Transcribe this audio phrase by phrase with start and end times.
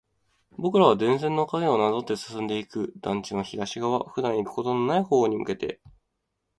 [0.57, 2.91] 僕らは電線の影をなぞって進んでいく。
[3.01, 5.79] 団地の東側、普段行くことはない方に向けて。